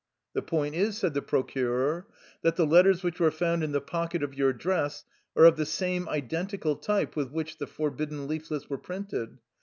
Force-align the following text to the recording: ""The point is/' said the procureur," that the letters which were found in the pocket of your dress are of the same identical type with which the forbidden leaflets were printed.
""The 0.33 0.41
point 0.41 0.73
is/' 0.73 0.95
said 0.95 1.13
the 1.13 1.21
procureur," 1.21 2.07
that 2.41 2.55
the 2.55 2.65
letters 2.65 3.03
which 3.03 3.19
were 3.19 3.29
found 3.29 3.63
in 3.63 3.71
the 3.71 3.79
pocket 3.81 4.23
of 4.23 4.33
your 4.33 4.51
dress 4.51 5.05
are 5.35 5.45
of 5.45 5.57
the 5.57 5.65
same 5.67 6.09
identical 6.09 6.75
type 6.75 7.15
with 7.15 7.29
which 7.29 7.59
the 7.59 7.67
forbidden 7.67 8.27
leaflets 8.27 8.67
were 8.67 8.79
printed. 8.79 9.37